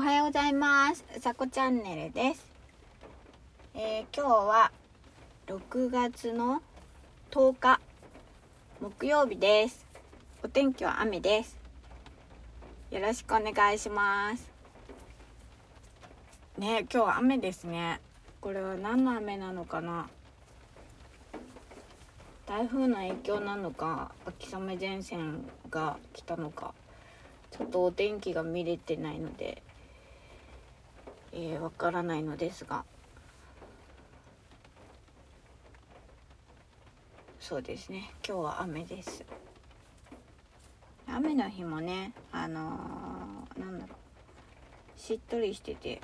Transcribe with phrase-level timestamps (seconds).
[0.00, 1.04] おはようございます。
[1.20, 2.46] さこチャンネルです。
[3.74, 4.72] えー今日は
[5.46, 6.62] 6月の
[7.30, 7.80] 10日
[8.80, 9.86] 木曜日です。
[10.42, 11.58] お天気は雨です。
[12.90, 14.50] よろしくお願いします。
[16.56, 18.00] ね、今日は雨ですね。
[18.40, 20.08] これは何の雨なのかな
[22.46, 26.72] 台風の影響なのか秋雨前線が来たのか
[27.50, 29.62] ちょっとお天気が見れてないので
[31.32, 32.84] えーわからないのですが。
[37.38, 38.10] そうですね。
[38.26, 39.24] 今日は雨です。
[41.08, 45.00] 雨の日もねあのーなんだろう。
[45.00, 46.00] しっとりしてて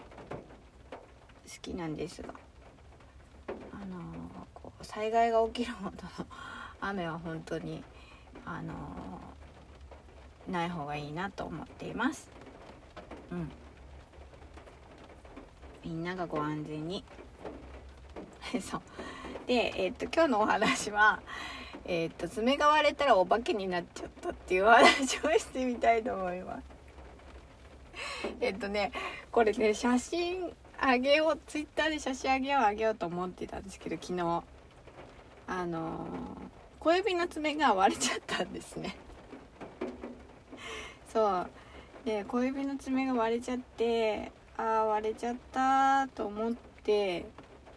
[1.46, 2.34] 好きなんですが。
[3.72, 4.02] あのー
[4.54, 6.26] こう災害が起きるほどの
[6.80, 7.82] 雨は本当に
[8.44, 12.28] あのーない方がいいなと思っています。
[13.32, 13.50] うん。
[15.86, 17.04] みんながご安全に。
[18.60, 18.82] そう。
[19.46, 21.22] でえっと今日のお話は
[21.84, 26.64] えっと爪が割れたらお化けになっちゃったっていうお話をしてみたいと思います。
[28.40, 28.90] えっとね
[29.30, 34.42] これね写真あげようツイッターで写真あげようあげようと思ってたんですけど昨日。
[35.48, 38.96] あのー小指の爪が割れちゃったんですね。
[41.12, 41.50] そう。
[42.04, 47.26] で小指の爪が割れちゃってあー割れちゃったと思って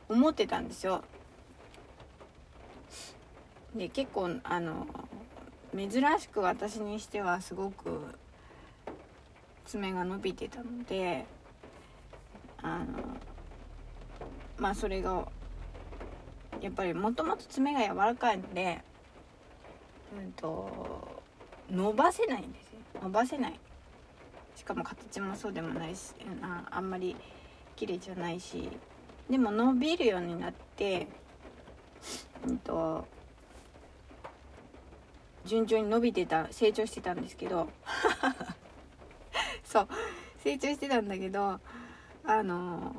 [0.08, 1.03] 思ってたんですよ。
[3.75, 4.88] で結構あの
[5.77, 8.16] 珍しく私にしてはすごく
[9.66, 11.25] 爪が伸びてたので
[12.61, 12.86] あの
[14.58, 15.27] まあそれが
[16.61, 18.81] やっぱりもともと爪が柔らかいので
[20.17, 21.21] うんと
[21.69, 22.80] 伸ばせないんですよ。
[23.03, 23.59] 伸ばせない。
[24.59, 27.15] しかも形もそうでもないしああんまり
[27.77, 28.69] 綺麗じゃないし
[29.29, 31.07] でも伸びるようになって
[32.45, 33.08] うんと
[35.45, 37.69] 順調に伸びてた成長してたんですけど
[39.64, 39.87] そう
[40.43, 41.58] 成長してたんだけど
[42.25, 42.98] あの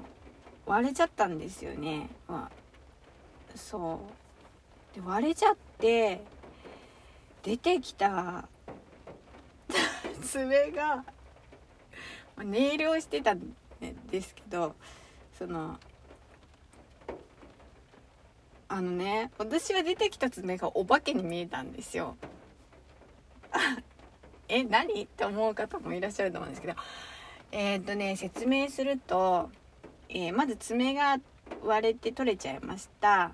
[0.65, 4.01] 割れちゃったんですよね、まあ、そ
[4.95, 4.95] う。
[4.95, 6.23] で割れちゃって
[7.43, 8.49] 出てきた
[10.25, 11.05] 爪が
[12.45, 13.41] ネイルをしてたん
[14.11, 14.75] ですけど
[15.39, 15.79] その
[18.69, 22.17] あのね私は出てきた爪がお化けに見えたんですよ。
[24.49, 25.03] え何？
[25.03, 26.75] って思う方もいらっしゃると思うんですけど。
[27.53, 29.51] えっ、とね説明すると、
[30.09, 31.19] えーまず爪が
[31.65, 33.33] 割れて取れちゃいました。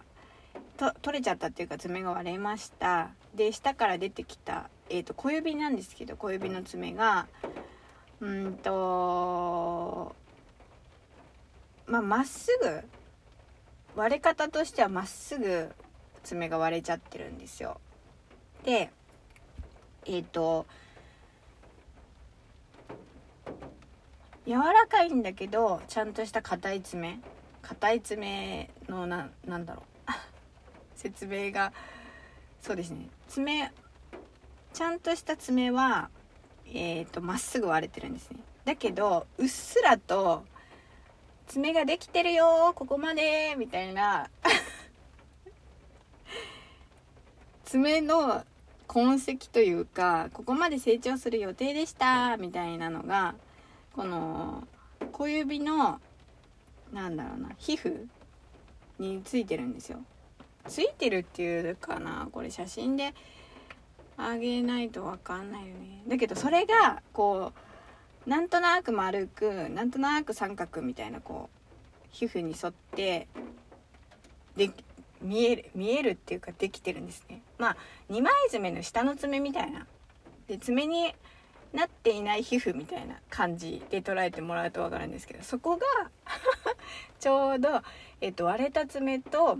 [0.79, 3.11] と取れちゃったっていうか爪が割れました。
[3.35, 7.27] で下から出てきた、えー、と小指なんですけど小指の爪が。
[8.21, 10.15] うんと
[11.87, 12.81] まあまっすぐ
[13.95, 15.71] 割れ方としてはまっすぐ
[16.23, 17.81] 爪が割れちゃってるんですよ。
[18.65, 18.91] で
[20.07, 20.67] えっ、と
[24.47, 27.19] 柔らかいんだけどちゃんとした硬い爪
[27.63, 30.13] 硬い爪のななんだろう。
[30.95, 31.73] 説明が
[32.61, 33.09] そうですね。
[33.29, 33.73] 爪
[34.73, 36.11] ちゃんとした爪は
[36.75, 38.39] えっ、とまっすぐ割れてるんですね。
[38.65, 40.45] だけどうっすらと
[41.47, 44.29] 爪ができてるよここまでみたいな。
[47.65, 48.45] 爪の
[48.87, 53.35] 痕跡というかここまで成長する予定でしたみたいなのが
[53.95, 54.67] この
[55.13, 56.01] 小指の
[56.93, 58.07] なんだろうな皮膚
[58.99, 59.99] についてるんですよ。
[60.69, 63.15] ついてるっていうかなこれ写真で
[64.17, 66.03] あげないとわかんないよね。
[66.09, 67.53] だけどそれがこ
[68.27, 73.29] うなんとなく丸くなんとなく三角みたいなこう皮膚に沿って
[74.57, 74.71] で
[75.21, 77.43] 見える見えるっていうかできてるんですね。
[77.59, 77.77] まあ
[78.09, 79.87] 二枚爪の下の爪みたいな。
[80.49, 81.15] で爪に
[81.73, 85.85] なっていない皮膚みたいな感じで捉えてもらうと分かるんですけどそこが
[87.21, 87.83] ちょうど、
[88.21, 89.59] えっと、割れた爪と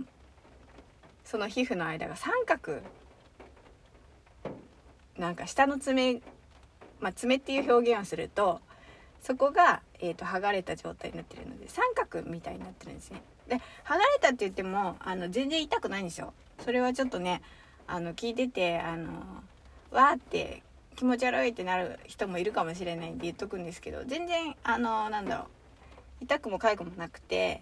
[1.23, 2.81] その皮膚の間が三角
[5.17, 6.21] なんか下の爪
[6.99, 8.59] まあ爪っていう表現をすると
[9.21, 13.21] そこが、えー、と剥がれた状態になってるので三角みたいになってるんですね。
[13.47, 13.55] で
[13.85, 16.33] 剥がれたって言ってもあの全然痛くないんですよ。
[16.63, 17.41] それはちょっとね
[17.87, 19.11] あの聞いててあの
[19.91, 20.63] わーって
[20.95, 25.43] 気持ち悪いってなる人もいるかもしれないんで言っとくんですけど全然あのなんだろ
[26.21, 27.61] う痛くも痒くもなくて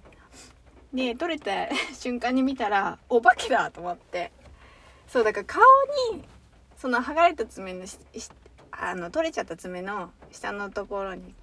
[0.93, 4.31] で取れた瞬間に見たらお化けだと思って
[5.07, 5.61] そうだから顔
[6.13, 6.23] に
[6.77, 8.29] その剥がれた爪のしし
[8.71, 11.33] あの取れちゃった爪の下のところに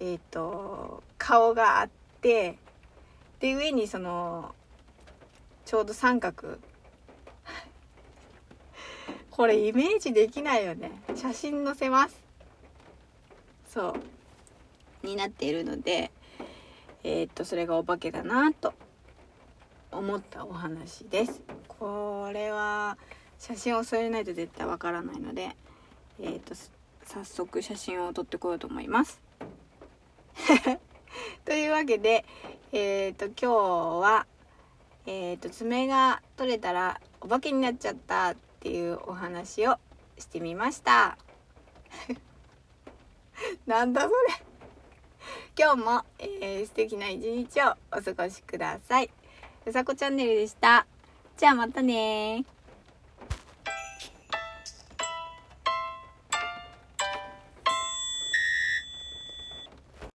[0.00, 1.88] えっ、と顔があっ
[2.20, 2.58] て
[3.40, 4.54] で上にその
[5.64, 6.58] ちょうど三角。
[9.30, 10.92] これイメージできないよね。
[11.14, 12.20] 写真載せます。
[13.66, 15.06] そう。
[15.06, 16.10] になっているので
[17.04, 18.74] えー、っとそれがお化けだなと
[19.92, 21.42] 思ったお話です。
[21.66, 22.98] これは
[23.38, 25.56] 写真を添えないと絶対わからないので
[26.20, 26.54] えー、っと
[27.04, 29.20] 早速写真を撮ってこようと思います
[31.44, 32.24] というわけで
[32.72, 34.26] えー、っと今日は
[35.06, 39.76] えっと爪が取れたらお化けになっちゃったっていうお話を
[40.18, 41.16] してみました
[43.66, 44.48] なんだそれ
[45.58, 49.10] 今日も、えー、素敵な一日をお過ごしください。
[49.66, 50.86] うさこチャンネルでした。
[51.36, 52.44] じゃあまたね